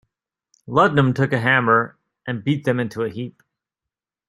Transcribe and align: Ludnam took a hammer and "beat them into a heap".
Ludnam 0.67 1.13
took 1.13 1.31
a 1.31 1.39
hammer 1.39 1.95
and 2.25 2.43
"beat 2.43 2.63
them 2.65 2.79
into 2.79 3.03
a 3.03 3.09
heap". 3.11 3.43